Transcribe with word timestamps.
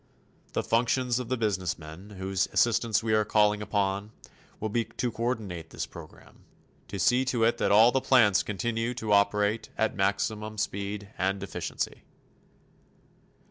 The 0.53 0.63
functions 0.63 1.19
of 1.19 1.29
the 1.29 1.37
businessmen 1.37 2.15
whose 2.17 2.47
assistance 2.51 3.03
we 3.03 3.13
are 3.13 3.23
calling 3.23 3.61
upon 3.61 4.11
will 4.59 4.67
be 4.69 4.85
to 4.85 5.11
coordinate 5.11 5.69
this 5.69 5.85
program 5.85 6.43
to 6.87 6.97
see 6.97 7.23
to 7.25 7.43
it 7.43 7.59
that 7.59 7.71
all 7.71 7.89
of 7.89 7.93
the 7.93 8.01
plants 8.01 8.41
continue 8.41 8.95
to 8.95 9.13
operate 9.13 9.69
at 9.77 9.95
maximum 9.95 10.57
speed 10.57 11.09
and 11.19 11.43
efficiency. 11.43 12.01